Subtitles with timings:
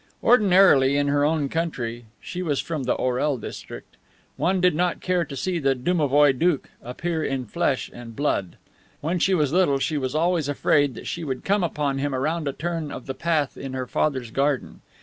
[0.23, 3.97] Ordinarily in her own country (she was from the Orel district)
[4.35, 8.57] one did not care to see the domovoi doukh appear in flesh and blood.
[9.01, 12.47] When she was little she was always afraid that she would come upon him around
[12.47, 14.81] a turn of the path in her father's garden.